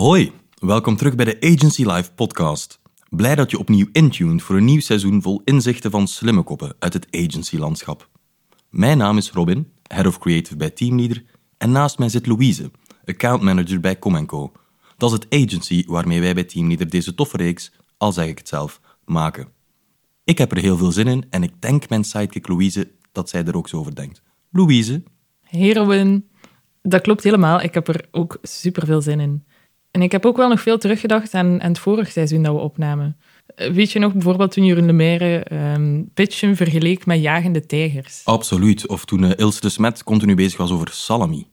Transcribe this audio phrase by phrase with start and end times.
[0.00, 2.80] Hoi, welkom terug bij de Agency Live podcast.
[3.08, 6.92] Blij dat je opnieuw intuned voor een nieuw seizoen vol inzichten van slimme koppen uit
[6.92, 8.08] het agency-landschap.
[8.70, 11.24] Mijn naam is Robin, Head of Creative bij Teamleader,
[11.58, 12.70] en naast mij zit Louise,
[13.04, 14.26] Account Manager bij Com
[14.96, 18.48] Dat is het agency waarmee wij bij Teamleader deze toffe reeks, al zeg ik het
[18.48, 19.48] zelf, maken.
[20.24, 23.44] Ik heb er heel veel zin in en ik denk mijn sidekick Louise dat zij
[23.44, 24.22] er ook zo over denkt.
[24.50, 25.02] Louise?
[25.40, 26.28] Hey Robin.
[26.82, 27.60] Dat klopt helemaal.
[27.60, 29.44] Ik heb er ook super veel zin in.
[29.90, 32.60] En ik heb ook wel nog veel teruggedacht aan, aan het vorige seizoen dat we
[32.60, 33.16] opnamen.
[33.46, 38.20] Eh, Weet je nog bijvoorbeeld toen Jeroen Lemaire um, pitchen vergeleek met jagende tijgers?
[38.24, 38.86] Absoluut.
[38.86, 41.46] Of toen uh, Ilse de Smet continu bezig was over salami.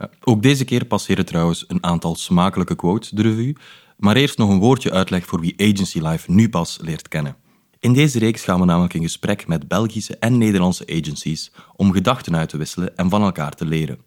[0.00, 3.56] Uh, ook deze keer passeren trouwens een aantal smakelijke quotes de revue.
[3.96, 7.36] Maar eerst nog een woordje uitleg voor wie Agency Life nu pas leert kennen.
[7.80, 12.36] In deze reeks gaan we namelijk in gesprek met Belgische en Nederlandse agencies om gedachten
[12.36, 13.98] uit te wisselen en van elkaar te leren.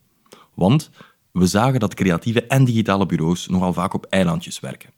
[0.53, 0.89] Want
[1.31, 4.89] we zagen dat creatieve en digitale bureaus nogal vaak op eilandjes werken.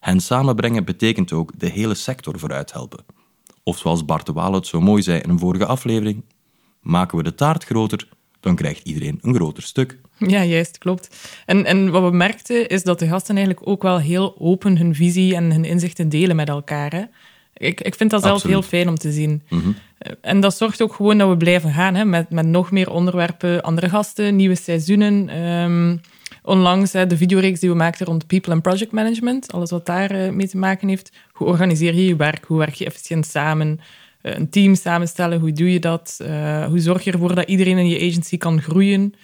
[0.00, 3.04] Hen samenbrengen betekent ook de hele sector vooruit helpen.
[3.62, 6.24] Of zoals Bart de Waal het zo mooi zei in een vorige aflevering,
[6.80, 8.08] maken we de taart groter,
[8.40, 9.98] dan krijgt iedereen een groter stuk.
[10.18, 11.16] Ja, juist, klopt.
[11.46, 14.94] En, en wat we merkten is dat de gasten eigenlijk ook wel heel open hun
[14.94, 16.92] visie en hun inzichten delen met elkaar.
[16.92, 17.04] Hè?
[17.54, 18.56] Ik, ik vind dat zelf Absoluut.
[18.56, 19.42] heel fijn om te zien.
[19.48, 19.70] Mhm.
[20.20, 23.62] En dat zorgt ook gewoon dat we blijven gaan hè, met, met nog meer onderwerpen,
[23.62, 25.28] andere gasten, nieuwe seizoenen.
[25.28, 25.96] Ehm,
[26.42, 30.10] onlangs hè, de videoreeks die we maakten rond people and project management, alles wat daar
[30.10, 31.12] eh, mee te maken heeft.
[31.32, 32.44] Hoe organiseer je je werk?
[32.44, 33.80] Hoe werk je efficiënt samen?
[34.20, 36.18] Eh, een team samenstellen, hoe doe je dat?
[36.22, 39.14] Eh, hoe zorg je ervoor dat iedereen in je agency kan groeien?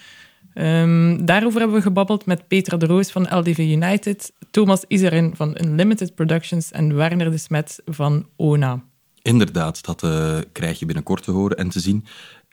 [0.55, 5.57] Ehm, daarover hebben we gebabbeld met Petra de Roos van LDV United, Thomas Iserin van
[5.65, 8.83] Unlimited Productions en Werner de Smet van ONA.
[9.23, 12.07] Inderdaad, dat eh, krijg je binnenkort te horen en te zien.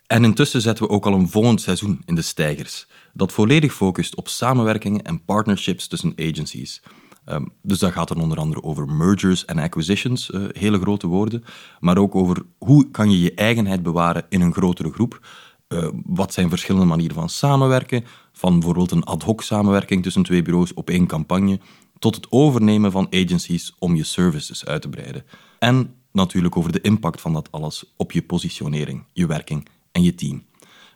[0.06, 2.86] En intussen zetten we ook al een volgend seizoen in de stijgers.
[3.12, 6.82] Dat volledig focust op samenwerkingen en partnerships tussen agencies.
[7.24, 11.44] Ehm, dus dat gaat dan onder andere over mergers en acquisitions, eh, hele grote woorden.
[11.80, 15.26] Maar ook over hoe kan je je eigenheid bewaren in een grotere groep.
[15.68, 18.04] Eh, wat zijn verschillende manieren van samenwerken.
[18.32, 21.60] Van bijvoorbeeld een ad hoc samenwerking tussen twee bureaus op één campagne.
[21.98, 25.24] Tot het overnemen van agencies om je services uit te breiden.
[25.58, 30.14] En natuurlijk over de impact van dat alles op je positionering, je werking en je
[30.14, 30.42] team.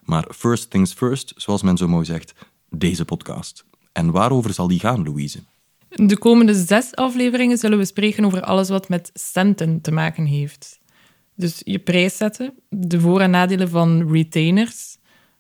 [0.03, 2.35] Maar first things first, zoals men zo mooi zegt,
[2.71, 3.65] deze podcast.
[3.93, 5.39] En waarover zal die gaan, Louise?
[5.89, 10.81] De komende zes afleveringen zullen we spreken over alles wat met centen te maken heeft.
[11.35, 14.97] Dus je prijs zetten, de voor- en nadelen van retainers,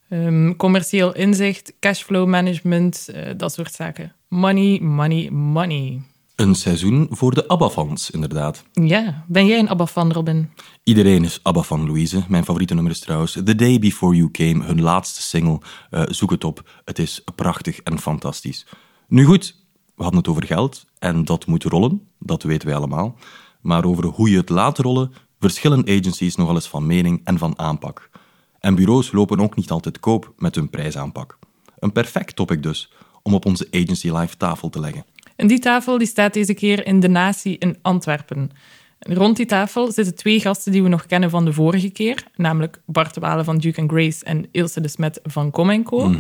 [0.08, 4.14] ehm, commercieel inzicht, cashflow management, eh, dat soort zaken.
[4.28, 6.02] Money, money, money.
[6.34, 8.64] Een seizoen voor de ABBA-fans, inderdaad.
[8.72, 10.50] Ja, ben jij een ABBA-fan, Robin?
[10.82, 12.24] Iedereen is ABBA van Louise.
[12.28, 15.58] Mijn favoriete nummer is trouwens The Day Before You Came, hun laatste single.
[15.90, 16.70] Eh, zoek het op.
[16.84, 18.66] Het is prachtig en fantastisch.
[19.08, 19.56] Nu goed,
[19.94, 23.16] we hadden het over geld en dat moet rollen, dat weten wij allemaal.
[23.60, 27.58] Maar over hoe je het laat rollen, verschillen agencies nogal eens van mening en van
[27.58, 28.10] aanpak.
[28.58, 31.38] En bureaus lopen ook niet altijd koop met hun prijsaanpak.
[31.78, 35.04] Een perfect topic dus, om op onze Agency Live tafel te leggen.
[35.36, 38.50] En die tafel die staat deze keer in de Natie in Antwerpen.
[38.98, 42.24] En rond die tafel zitten twee gasten die we nog kennen van de vorige keer,
[42.36, 46.14] namelijk Bart Walen van Duke Grace en Ilse de Smet van Com Co.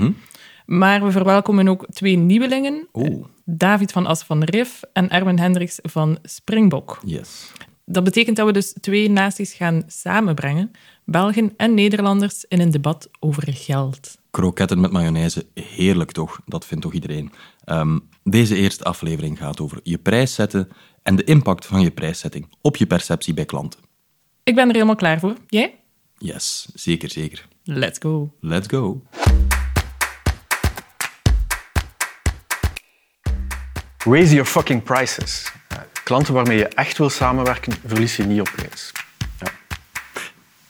[0.66, 2.88] Maar we verwelkomen ook twee nieuwelingen.
[3.44, 7.00] David van As van Rif en Erwin Hendricks van Springbok.
[7.04, 7.52] Yes.
[7.86, 10.70] Dat betekent dat we dus twee naties gaan samenbrengen,
[11.04, 14.18] Belgen en Nederlanders, in een debat over geld.
[14.30, 16.40] Kroketten met mayonaise, heerlijk toch?
[16.46, 17.32] Dat vindt toch iedereen?
[17.64, 20.68] Ehm, deze eerste aflevering gaat over je prijs zetten
[21.02, 23.80] en de impact van je prijszetting op je perceptie bij klanten.
[24.42, 25.34] Ik ben er helemaal klaar voor.
[25.46, 25.80] Jij?
[26.18, 27.48] Yes, zeker, zeker.
[27.64, 28.34] Let's go.
[28.40, 29.02] Let's go.
[34.04, 35.52] Raise your fucking prices.
[36.04, 38.92] Klanten waarmee je echt wil samenwerken, verlies je niet op prijs.
[39.40, 39.46] Ja.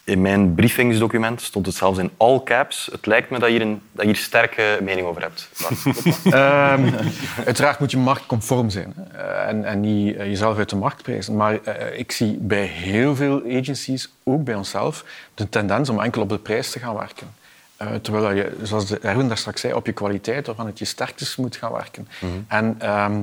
[0.05, 2.89] In mijn briefingsdocument stond het zelfs in all caps.
[2.93, 5.49] Het lijkt me dat je hier een dat je hier sterke mening over hebt.
[5.61, 5.79] Bart.
[6.25, 6.91] Ehm,
[7.45, 11.37] uiteraard moet je marktconform zijn hè, en, en niet eh, jezelf uit de markt prijzen.
[11.37, 15.05] Maar eh, ik zie bij heel veel agencies, ook bij onszelf,
[15.35, 17.35] de tendens om enkel op de prijs te gaan werken.
[17.77, 20.67] Eh, terwijl dat je, zoals de Erwin daar straks zei, op je kwaliteit of aan
[20.67, 22.09] het je sterktes moet gaan werken.
[22.49, 23.23] En ehm,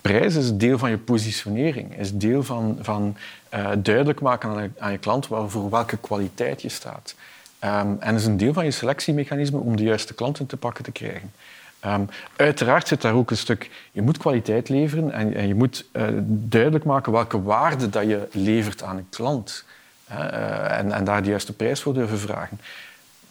[0.00, 3.16] prijs is deel van je positionering, is deel van, van
[3.48, 7.14] eh, duidelijk maken aan je, aan je klant waar- voor welke kwaliteit je staat.
[7.58, 10.90] Ehm, en is een deel van je selectiemechanisme om de juiste klanten te pakken te
[10.92, 11.32] krijgen.
[11.80, 12.00] Ehm,
[12.36, 16.04] uiteraard zit daar ook een stuk, je moet kwaliteit leveren en, en je moet eh,
[16.26, 19.64] duidelijk maken welke waarde dat je levert aan een klant.
[20.08, 22.60] eh, en, en daar de juiste prijs voor durven vragen.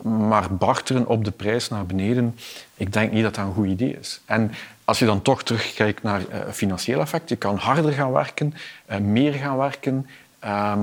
[0.03, 2.35] Maar barteren op de prijs naar beneden,
[2.75, 4.21] ik denk niet dat dat een goed idee is.
[4.25, 4.51] En
[4.87, 8.53] als je dan toch terugkijkt naar uh, financieel effect, je kan harder gaan werken,
[8.89, 10.07] uh, meer gaan werken,
[10.43, 10.73] uh,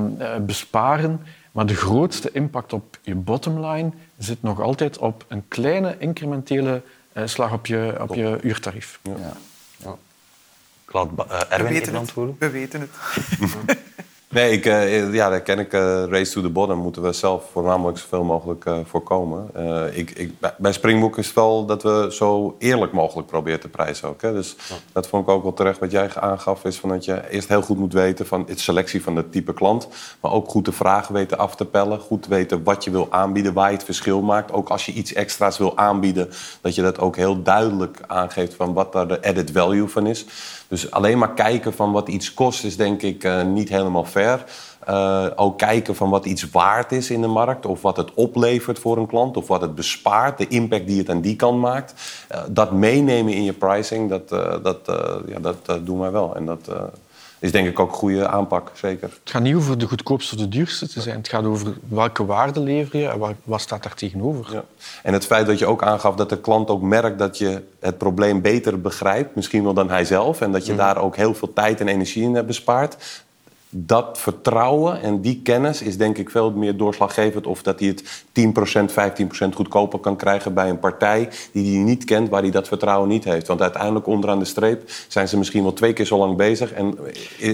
[0.40, 1.26] besparen.
[1.52, 6.82] Maar de grootste impact op je bottomline zit nog altijd op een kleine incrementele
[7.24, 9.00] slag op je, op je uurtarief.
[9.02, 9.12] Ja.
[9.76, 9.96] Ja.
[10.86, 11.08] Laat
[11.48, 12.36] Erwin even antwoorden.
[12.38, 12.90] We weten het.
[14.34, 15.72] Nee, ik, uh, ja, daar ken ik.
[15.72, 19.50] Uh, race to the bottom moeten we zelf voornamelijk zoveel mogelijk uh, voorkomen.
[19.92, 24.08] ik, ik, bij Springbook is het wel dat we zo eerlijk mogelijk proberen te prijzen
[24.08, 24.22] ook.
[24.22, 24.32] Hè.
[24.32, 24.56] Dus
[24.92, 26.64] dat vond ik ook wel terecht wat jij aangaf.
[26.64, 29.54] Is van dat je eerst heel goed moet weten van het selectie van het type
[29.54, 29.88] klant.
[30.20, 32.00] Maar ook goed de vragen weten af te pellen.
[32.00, 34.52] Goed weten wat je wil aanbieden, waar je het verschil maakt.
[34.52, 36.30] Ook als je iets extra's wil aanbieden,
[36.60, 40.26] dat je dat ook heel duidelijk aangeeft van wat daar de added value van is.
[40.74, 44.44] Dus alleen maar kijken van wat iets kost is denk ik uh, niet helemaal fair.
[44.88, 48.78] Uh, ook kijken van wat iets waard is in de markt, of wat het oplevert
[48.78, 51.94] voor een klant, of wat het bespaart, de impact die het aan die kant maakt.
[52.32, 54.28] Uh, dat meenemen in je pricing, dat,
[54.62, 54.78] dat,
[55.26, 56.36] ja, dat doen wij wel.
[56.36, 56.68] En dat,
[57.44, 59.08] is denk ik ook een goede aanpak, zeker.
[59.08, 61.16] Het gaat niet over de goedkoopste of de duurste te zijn.
[61.16, 64.52] Het gaat over welke waarde lever je en wat staat daar tegenover.
[64.52, 64.64] Ja.
[65.02, 67.98] En het feit dat je ook aangaf dat de klant ook merkt dat je het
[67.98, 70.80] probleem beter begrijpt, misschien wel dan hij zelf, en dat je mhm.
[70.80, 72.96] daar ook heel veel tijd en energie in hebt bespaard
[73.76, 78.24] dat vertrouwen en die kennis is denk ik veel meer doorslaggevend of dat hij het
[78.32, 82.68] 10%, 15% goedkoper kan krijgen bij een partij die hij niet kent, waar hij dat
[82.68, 83.46] vertrouwen niet heeft.
[83.46, 86.98] Want uiteindelijk onderaan de streep zijn ze misschien wel twee keer zo lang bezig en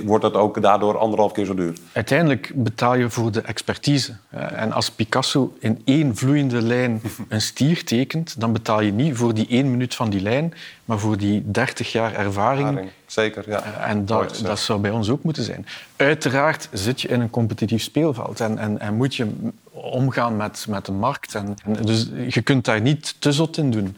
[0.04, 1.76] wordt dat ook daardoor anderhalf keer zo duur.
[1.92, 4.16] Uiteindelijk betaal je voor de expertise.
[4.30, 9.34] En als Picasso in één vloeiende lijn een stier tekent, dan betaal je niet voor
[9.34, 12.90] die één minuut van die lijn, maar voor die 30 jaar ervaring.
[13.10, 13.62] Zeker, ja.
[13.62, 15.66] Eh, en dat, dat zou bij ons ook moeten zijn.
[15.96, 19.26] Uiteraard zit je in een competitief speelveld en, en, en moet je
[19.70, 21.34] omgaan met, met de markt.
[21.34, 23.96] En, en, dus je kunt daar niet te zot in doen.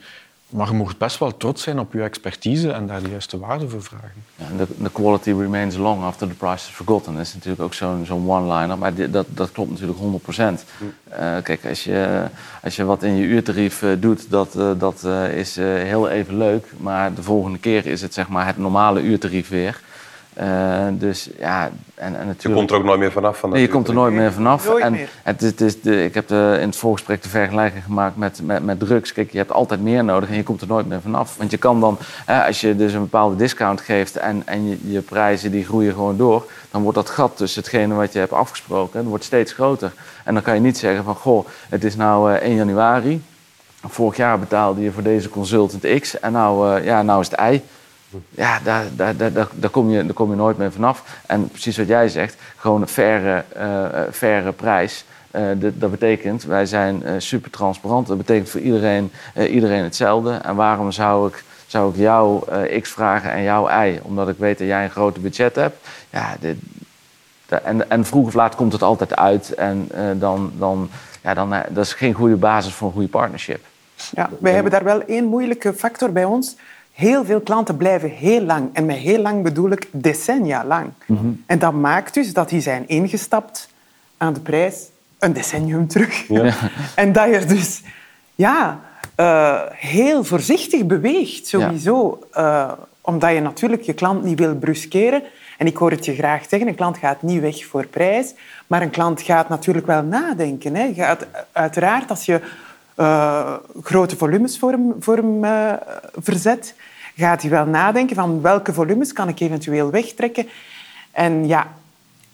[0.53, 3.69] Maar je mag best wel trots zijn op je expertise en daar de juiste waarde
[3.69, 4.25] voor vragen.
[4.37, 7.13] Ja, the, the quality remains long after the price is forgotten.
[7.15, 10.03] Dat is natuurlijk ook zo'n zo'n one-liner, maar dat, dat klopt natuurlijk 100%.
[10.39, 12.25] Uh, eh, kijk, als je,
[12.63, 15.05] als je wat in je uurtarief uh, doet, dat, uh, dat
[15.35, 16.73] is heel even leuk.
[16.77, 19.81] Maar de volgende keer is het zeg maar het normale uurtarief weer.
[20.41, 22.43] Uh, dus ja, en, en natuurlijk...
[22.43, 23.39] Je komt er ook nooit meer vanaf.
[23.39, 24.67] Van nee, je komt er nooit meer vanaf.
[24.67, 25.09] Nooit en meer.
[25.23, 28.65] Het, het is de, ik heb de, in het voorgesprek de vergelijking gemaakt met, met,
[28.65, 29.13] met drugs.
[29.13, 31.37] Kijk, je hebt altijd meer nodig en je komt er nooit meer vanaf.
[31.37, 31.99] Want je kan dan,
[32.47, 36.17] als je dus een bepaalde discount geeft en, en je, je prijzen die groeien gewoon
[36.17, 39.93] door, dan wordt dat gat tussen hetgene wat je hebt afgesproken, dat wordt steeds groter.
[40.25, 43.23] En dan kan je niet zeggen van, goh, het is nou 1 januari.
[43.87, 47.41] Vorig jaar betaalde je voor deze consultant X en nou, uh, ja, nou is het
[47.41, 47.63] Y.
[48.29, 51.21] Ja, daar, daar, daar, daar, kom je, daar kom je nooit meer vanaf.
[51.27, 53.45] En precies wat jij zegt, gewoon een faire,
[54.23, 55.05] uh, prijs.
[55.37, 55.43] Uh,
[55.75, 58.07] dat betekent, wij zijn uh, super transparant.
[58.07, 59.13] Dat betekent voor iedereen,
[59.49, 60.33] iedereen hetzelfde.
[60.33, 62.45] En waarom zou ik, zou ik jou
[62.81, 64.01] X vragen en jou Y?
[64.03, 65.87] Omdat ik weet dat jij een groter budget hebt.
[66.11, 66.57] Ja, dit,
[67.47, 69.55] en, en vroeg of laat komt het altijd uit.
[69.55, 70.91] En dan, dan,
[71.23, 73.65] ja, dan, dat is geen goede basis voor een goede partnership.
[74.11, 76.57] Ja, wij hebben daar wel één moeilijke factor bij ons.
[76.93, 78.71] Heel veel klanten blijven heel lang.
[78.73, 80.91] En met heel lang bedoel ik decennia lang.
[81.07, 81.27] Mhm.
[81.47, 83.69] En dat maakt dus dat die zijn ingestapt
[84.17, 86.29] aan de prijs een decennium terug.
[86.29, 86.55] Ja.
[86.95, 87.83] en dat je dus
[88.35, 88.81] ja,
[89.17, 92.19] uh, heel voorzichtig beweegt, sowieso.
[92.37, 95.23] Uh, omdat je natuurlijk je klant niet wil bruskeren.
[95.59, 98.35] En ik hoor het je graag zeggen, een klant gaat niet weg voor prijs.
[98.67, 100.75] Maar een klant gaat natuurlijk wel nadenken.
[100.75, 100.93] Hè.
[100.95, 102.41] Gaat, uiteraard, als je
[102.97, 105.45] uh, grote volumes voor hem, voor hem
[106.15, 106.75] verzet,
[107.17, 110.49] gaat hij wel nadenken van welke volumes kan ik eventueel wegtrekken.
[111.11, 111.67] En ja,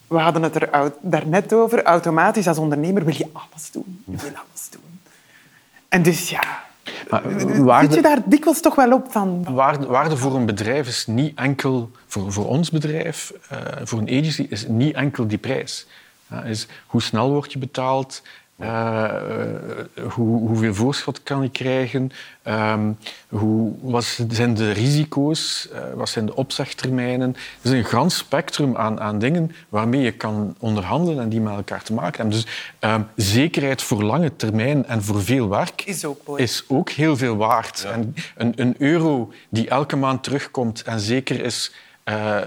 [0.07, 1.83] we hadden het er daarnet over.
[1.83, 4.03] Automatisch als ondernemer wil je alles doen.
[4.05, 4.99] Je wil alles doen.
[5.89, 6.63] En dus ja,
[7.09, 9.53] maar waarde, Zit je daar dikwijls toch wel op van?
[9.53, 14.07] Waarde, waarde voor een bedrijf is niet enkel, voor, voor ons bedrijf, uh, voor een
[14.07, 15.87] agency, is niet enkel die prijs.
[16.27, 18.21] Ja, is hoe snel word je betaald,
[18.61, 19.11] uh,
[20.09, 22.11] hoe, hoeveel voorschot kan ik krijgen?
[22.47, 22.97] Um,
[23.29, 25.69] hoe, wat zijn de risico's?
[25.73, 27.35] Uh, wat zijn de opzegtermijnen?
[27.61, 31.53] Er is een grand spectrum aan, aan dingen waarmee je kan onderhandelen en die met
[31.53, 32.41] elkaar te maken hebben.
[32.41, 37.17] Dus um, zekerheid voor lange termijn en voor veel werk is ook, is ook heel
[37.17, 37.81] veel waard.
[37.83, 37.91] Ja.
[37.91, 41.71] En een, een euro die elke maand terugkomt en zeker is
[42.09, 42.41] uh,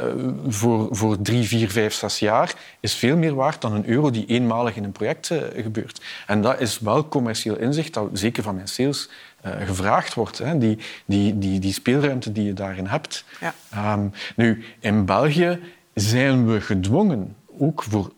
[0.49, 4.27] voor, voor drie, vier, vijf, zes jaar is veel meer waard dan een euro die
[4.27, 6.03] eenmalig in een project uh, gebeurt.
[6.27, 9.09] En dat is wel commercieel inzicht dat zeker van mijn sales
[9.47, 10.39] uh, gevraagd wordt.
[10.39, 10.59] Hè.
[10.59, 13.25] Die, die, die, die speelruimte die je daarin hebt.
[13.41, 13.55] Ja.
[13.95, 15.61] Um, nu, in België
[15.95, 18.13] zijn we gedwongen, ook voor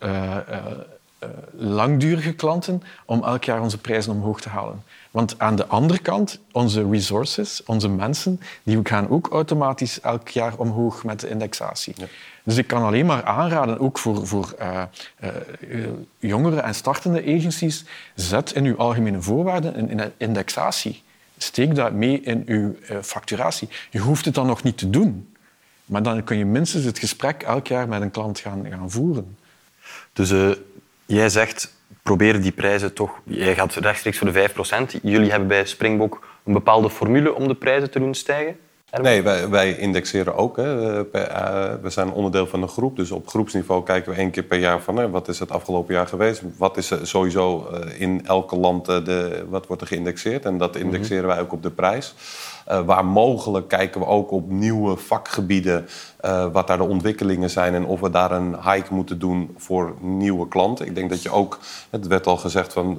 [1.57, 4.83] langdurige klanten om elk jaar onze prijzen omhoog te halen.
[5.15, 10.57] Want aan de andere kant, onze resources, onze mensen, die gaan ook automatisch elk jaar
[10.57, 11.95] omhoog met de indexatie.
[12.45, 14.83] Dus ik kan alleen maar aanraden, ook voor, voor uh,
[15.21, 15.87] uh,
[16.19, 21.03] jongere en startende agencies, zet in uw algemene voorwaarden een indexatie.
[21.37, 23.69] Steek dat mee in uw uh, facturatie.
[23.91, 25.35] Je hoeft het dan nog niet te doen,
[25.85, 29.37] maar dan kun je minstens het gesprek elk jaar met een klant gaan, gaan voeren.
[30.13, 30.57] Dus
[31.07, 31.74] jij zegt,
[32.05, 33.21] probeer die prijzen toch...
[33.25, 34.49] Jij gaat rechtstreeks voor de
[34.99, 35.01] 5%.
[35.03, 38.57] Jullie hebben bij Springbok een bepaalde formule om de prijzen te doen stijgen.
[39.03, 40.57] Nee, wij, wij, indexeren ook.
[40.57, 41.01] Hè.
[41.11, 42.97] Eh, we zijn onderdeel van een groep.
[42.97, 44.97] Dus op groepsniveau kijken we één keer per jaar van...
[44.97, 46.43] Hè, wat is het afgelopen jaar geweest?
[46.59, 50.45] Wat is sowieso eh, in elke land eh, de, wat wordt er geïndexeerd?
[50.45, 52.15] En dat indexeren wij ook op de prijs.
[52.65, 55.89] Waar mogelijk kijken we ook op nieuwe vakgebieden...
[56.53, 57.75] wat daar de ontwikkelingen zijn...
[57.75, 60.87] en of we daar een hike moeten doen voor nieuwe klanten.
[60.87, 61.59] Ik denk dat je ook...
[61.91, 62.99] Het werd al gezegd van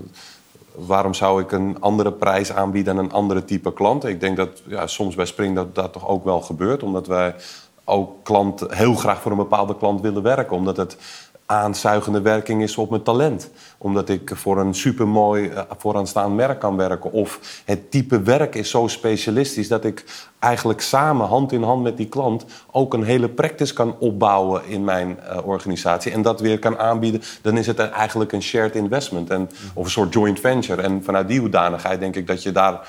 [0.75, 4.05] waarom zou ik een andere prijs aanbieden aan een andere type klant?
[4.05, 7.35] Ik denk dat ja, soms bij Spring dat, dat toch ook wel gebeurt, omdat wij
[7.83, 10.55] ook klant, heel graag voor een bepaalde klant willen werken.
[10.55, 10.97] Omdat het
[11.45, 13.49] aanzuigende werking is op mijn talent.
[13.77, 17.11] Omdat ik voor een supermooi eh, vooraanstaand merk kan werken.
[17.11, 20.05] Of het type werk is zo specialistisch dat ik
[20.39, 24.83] eigenlijk samen, hand in hand met die klant, ook een hele practice kan opbouwen in
[24.83, 26.11] mijn uh, organisatie.
[26.11, 27.21] En dat weer kan aanbieden.
[27.41, 29.29] Dan is het eigenlijk een shared investment.
[29.29, 30.81] En, of een soort joint venture.
[30.81, 32.79] En vanuit die hoedanigheid denk ik dat je daar eh,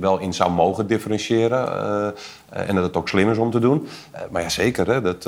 [0.00, 1.68] wel in zou mogen differentiëren.
[1.68, 3.88] Uh, en dat het ook slim is om te doen.
[4.14, 5.22] Uh, maar ja, zeker, hè, dat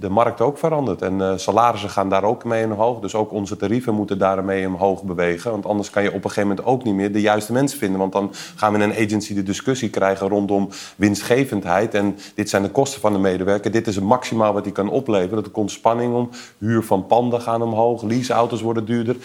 [0.00, 1.02] de markt ook verandert.
[1.02, 3.00] En salarissen gaan daar ook mee omhoog.
[3.00, 5.50] Dus ook onze tarieven moeten daarmee omhoog bewegen.
[5.50, 7.98] Want anders kan je op een gegeven moment ook niet meer de juiste mensen vinden.
[7.98, 11.94] Want dan gaan we in een agency de discussie krijgen rondom winstgevendheid.
[11.94, 13.70] En dit zijn de kosten van de medewerker.
[13.70, 15.44] Dit is het maximaal wat die kan opleveren.
[15.44, 16.30] Er komt spanning om.
[16.58, 18.02] Huur van panden gaan omhoog.
[18.02, 19.16] Leaseauto's worden duurder.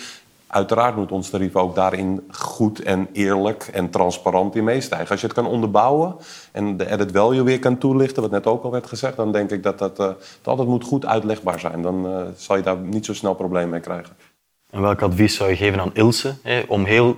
[0.55, 5.09] Uiteraard moet ons tarief ook daarin goed en eerlijk en transparant in meestijgen.
[5.09, 6.15] Als je het kan onderbouwen
[6.51, 9.51] en de added value weer kan toelichten, wat net ook al werd gezegd, dan denk
[9.51, 10.09] ik dat dat, uh,
[10.43, 11.81] altijd moet goed uitlegbaar zijn.
[11.81, 14.15] Dan uh, zal je daar niet zo snel probleem mee krijgen.
[14.69, 17.17] En welk advies zou je geven aan Ilse hè, om heel,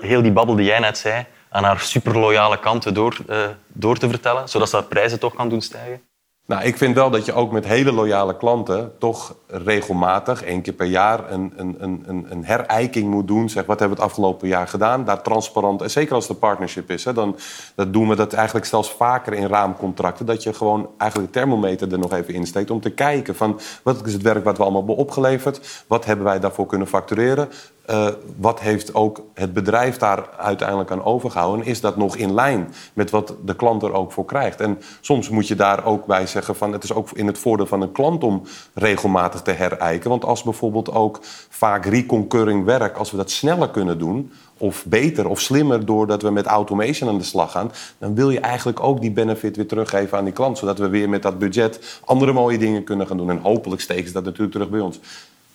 [0.00, 4.08] heel die babbel die jij net zei aan haar superloyale kanten door, uh, door te
[4.08, 6.00] vertellen, zodat ze haar prijzen toch kan doen stijgen?
[6.46, 10.72] Nou, ik vind wel dat je ook met hele loyale klanten toch regelmatig, één keer
[10.72, 13.48] per jaar, een, een, een, een herijking moet doen.
[13.48, 15.04] Zeg, wat hebben we het afgelopen jaar gedaan?
[15.04, 17.36] Daar transparant, en zeker als het een partnership is, hè, dan
[17.88, 20.26] doen we dat eigenlijk zelfs vaker in raamcontracten.
[20.26, 24.06] Dat je gewoon eigenlijk de thermometer er nog even insteekt om te kijken van wat
[24.06, 25.84] is het werk wat we allemaal hebben opgeleverd?
[25.86, 27.48] Wat hebben wij daarvoor kunnen factureren?
[27.90, 31.66] Uh, wat heeft ook het bedrijf daar uiteindelijk aan overgehouden?
[31.66, 34.60] Is dat nog in lijn met wat de klant er ook voor krijgt?
[34.60, 37.66] En soms moet je daar ook bij zeggen van het is ook in het voordeel
[37.66, 38.42] van een klant om
[38.74, 40.10] regelmatig te herijken.
[40.10, 45.28] Want als bijvoorbeeld ook vaak reconcurring werk, als we dat sneller kunnen doen, of beter
[45.28, 49.00] of slimmer doordat we met automation aan de slag gaan, dan wil je eigenlijk ook
[49.00, 52.58] die benefit weer teruggeven aan die klant, zodat we weer met dat budget andere mooie
[52.58, 53.30] dingen kunnen gaan doen.
[53.30, 55.00] En hopelijk steken ze dat natuurlijk terug bij ons.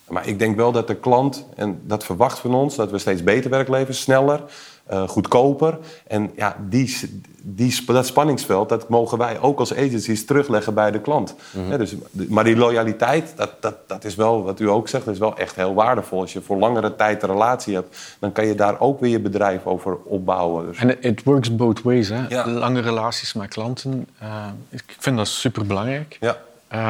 [0.08, 3.24] Maar ik denk wel dat de klant, en dat verwacht van ons, dat we steeds
[3.24, 4.44] beter werk leveren, sneller,
[4.92, 5.78] uh, goedkoper.
[6.08, 6.98] En ja, die,
[7.42, 11.36] die, dat spanningsveld, dat mogen wij ook als agencies terugleggen bij de klant.
[11.52, 11.78] Mhm.
[11.78, 11.96] dus,
[12.30, 15.56] maar die loyaliteit, dat, dat, dat is wel, wat u ook zegt, is wel echt
[15.56, 16.22] heel waardevol.
[16.22, 19.20] Als je voor langere tijd een relatie hebt, dan kan je daar ook weer je
[19.20, 20.66] bedrijf over opbouwen.
[20.66, 20.78] Dus.
[20.78, 22.10] En it works both ways.
[22.10, 22.46] Hè?
[22.46, 26.18] Lange relaties met klanten, uh, ik vind dat super belangrijk.
[26.20, 26.38] Ja.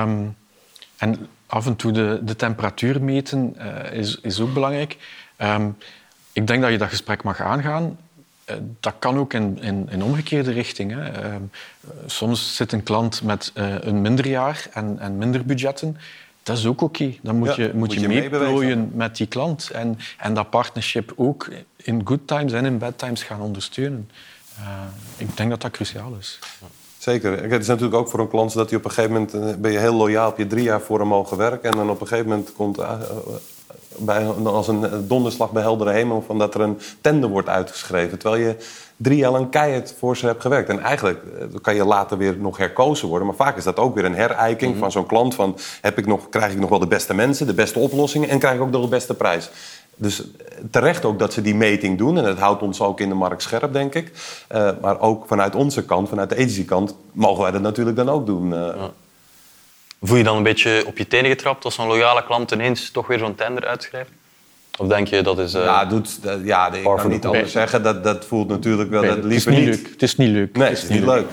[0.03, 0.35] Um,
[0.97, 4.97] en af en toe de, de temperatuur meten uh, is, is ook belangrijk.
[5.37, 5.77] Um,
[6.31, 7.97] ik denk dat je dat gesprek mag aangaan.
[8.49, 10.91] Uh, dat kan ook in, in, in omgekeerde richting.
[10.91, 11.29] Hè.
[11.29, 11.35] Uh,
[12.05, 15.97] soms zit een klant met uh, een minder jaar en, en minder budgetten.
[16.43, 17.03] Dat is ook oké.
[17.03, 17.19] Okay.
[17.21, 19.69] Dan moet ja, je, moet, je, meeplooien met die klant.
[19.69, 24.09] En, en dat partnership ook in good times en in bad times gaan ondersteunen.
[25.17, 26.39] ik denk dat dat cruciaal is.
[27.01, 27.51] Zeker.
[27.51, 29.71] Het is natuurlijk ook voor een klant dat hij op een gegeven moment eh, ben
[29.71, 31.71] je heel loyaal, heb je drie jaar voor hem mogen werken.
[31.71, 32.77] En dan op een gegeven moment komt
[34.05, 38.19] bij, als een donderslag bij heldere hemel van dat er een tender wordt uitgeschreven.
[38.19, 38.55] Terwijl je
[38.97, 40.69] drie jaar lang keihard voor ze hebt gewerkt.
[40.69, 41.19] En eigenlijk
[41.61, 43.27] kan je later weer nog herkozen worden.
[43.27, 44.79] Maar vaak is dat ook weer een herijking mhm.
[44.79, 45.35] van zo'n klant.
[45.35, 48.39] Van, heb ik nog, krijg ik nog wel de beste mensen, de beste oplossingen en
[48.39, 49.49] krijg ik ook nog de beste prijs.
[49.95, 50.23] Dus
[50.71, 52.17] terecht ook dat ze die meting doen.
[52.17, 54.11] En dat houdt ons ook in de markt scherp, denk ik.
[54.51, 58.25] Uh, maar ook vanuit onze kant, vanuit de agency-kant, mogen wij dat natuurlijk dan ook
[58.25, 58.45] doen.
[58.51, 58.71] Uh.
[58.75, 58.91] Ja.
[60.03, 63.07] Voel je dan een beetje op je tenen getrapt als zo'n loyale klant ineens toch
[63.07, 64.09] weer zo'n tender uitschrijft?
[64.77, 65.55] Of denk je dat is...
[65.55, 67.83] Uh, ja, doet, dat, ja, ik kan niet anders zeggen.
[67.83, 69.75] Dat, dat voelt natuurlijk wel nee, het liever het is niet.
[69.75, 69.91] Leuk.
[69.91, 70.57] Het is niet leuk.
[70.57, 71.27] Nee, het is niet leuk.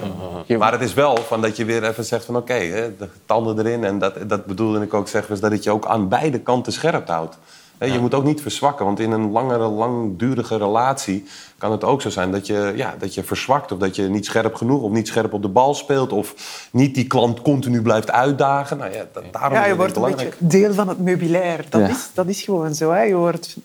[0.59, 3.59] Maar het is wel van dat je weer even zegt van oké, okay, de tanden
[3.59, 3.85] erin.
[3.85, 7.09] En dat, dat bedoelde ik ook zeggen, dat het je ook aan beide kanten scherp
[7.09, 7.39] houdt.
[7.79, 11.25] Je moet ook niet verzwakken, want in een langere, langdurige relatie
[11.59, 14.25] kan het ook zo zijn dat je, ja, dat je verzwakt of dat je niet
[14.25, 16.35] scherp genoeg of niet scherp op de bal speelt of
[16.73, 18.79] niet die klant continu blijft uitdagen.
[18.79, 21.65] Nou ja, dat, daarom ja, je wordt een beetje deel van het meubilair.
[21.69, 22.91] Dat, is, dat is gewoon zo.
[22.91, 23.03] Hè.
[23.03, 23.57] Je wordt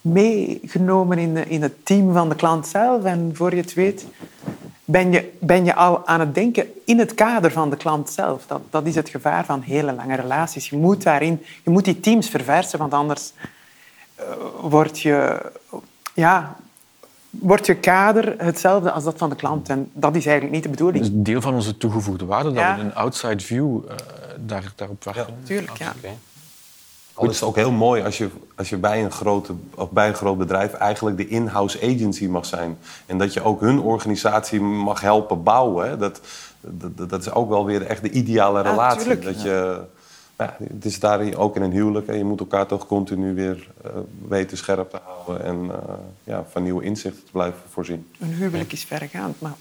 [0.00, 4.06] meegenomen in, in het team van de klant zelf en voor je het weet
[4.90, 8.46] ben je, ben je al aan het denken in het kader van de klant zelf.
[8.46, 10.68] Dat, dat is het gevaar van hele lange relaties.
[10.68, 13.32] Je moet, daarin, je moet die teams verversen, want anders
[14.20, 14.24] uh,
[14.60, 15.50] wordt, je,
[16.14, 16.56] ja,
[17.30, 19.68] wordt je kader hetzelfde als dat van de klant.
[19.68, 21.04] En dat is eigenlijk niet de bedoeling.
[21.04, 23.94] Dat is deel van onze toegevoegde waarde, dat we een outside view uh,
[24.38, 25.26] daar, daarop wachten.
[25.40, 25.92] Ja, tuurlijk, ja.
[27.18, 30.08] Al is het ook heel mooi als je, als je bij, een grote, of bij
[30.08, 32.78] een groot bedrijf eigenlijk de in-house agency mag zijn.
[33.06, 35.98] En dat je ook hun organisatie mag helpen bouwen.
[35.98, 36.20] Dat,
[36.60, 39.18] dat, dat, is ook wel weer echt de ideale relatie.
[39.18, 39.80] Dat je,
[40.38, 42.06] ja, het is daar ook in een huwelijk.
[42.06, 42.12] Hè.
[42.12, 43.90] Je moet elkaar toch continu weer uh,
[44.28, 45.44] weten scherp te houden.
[45.44, 45.74] En uh,
[46.24, 48.06] ja, van nieuwe inzichten te blijven voorzien.
[48.18, 49.54] Een huwelijk is verregaand, maar...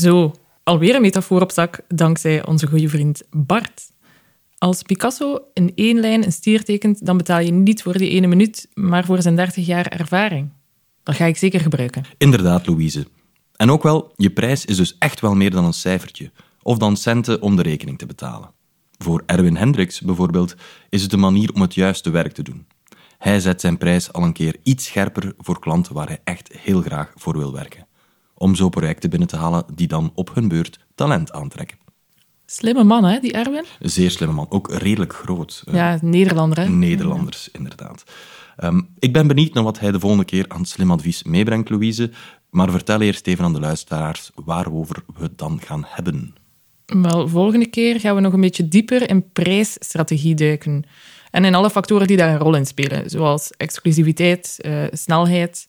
[0.00, 3.90] Zo, alweer een metafoor op zak, dankzij onze goede vriend Bart.
[4.58, 8.26] Als Picasso in één lijn een stier tekent, dan betaal je niet voor die ene
[8.26, 10.50] minuut, maar voor zijn 30 jaar ervaring.
[11.02, 12.04] Dat ga ik zeker gebruiken.
[12.18, 13.06] Inderdaad, Louise.
[13.56, 16.30] En ook wel, je prijs is dus echt wel meer dan een cijfertje,
[16.62, 18.50] of dan centen om de rekening te betalen.
[18.98, 20.54] Voor Erwin Hendricks bijvoorbeeld
[20.88, 22.66] is het een manier om het juiste werk te doen.
[23.18, 26.80] Hij zet zijn prijs al een keer iets scherper voor klanten waar hij echt heel
[26.80, 27.88] graag voor wil werken
[28.40, 31.78] om zo projecten binnen te halen die dan op hun beurt talent aantrekken.
[32.46, 33.64] Slimme man, hè, die Erwin?
[33.80, 34.46] Zeer slimme man.
[34.48, 35.62] Ook redelijk groot.
[35.70, 36.68] Ja, Nederlander, hè?
[36.68, 38.04] Nederlanders, inderdaad.
[38.64, 42.10] Um, ik ben benieuwd naar wat hij de volgende keer aan slim advies meebrengt, Louise.
[42.50, 46.34] Maar vertel eerst even aan de luisteraars waarover we het dan gaan hebben.
[46.86, 50.84] Wel, volgende keer gaan we nog een beetje dieper in prijsstrategie duiken.
[51.30, 55.68] En in alle factoren die daar een rol in spelen, zoals exclusiviteit, uh, snelheid,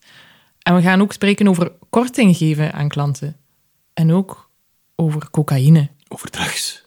[0.62, 3.38] en we gaan ook spreken over korting geven aan klanten.
[3.94, 4.50] En ook
[4.96, 5.90] over cocaïne.
[6.08, 6.86] Over drugs.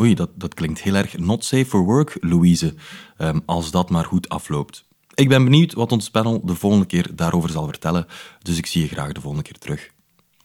[0.00, 2.74] Oei, dat, dat klinkt heel erg not safe for work, Louise.
[3.18, 4.84] Um, als dat maar goed afloopt.
[5.14, 8.06] Ik ben benieuwd wat ons panel de volgende keer daarover zal vertellen.
[8.42, 9.90] Dus ik zie je graag de volgende keer terug.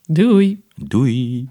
[0.08, 0.64] Doei.
[0.76, 1.50] Doei.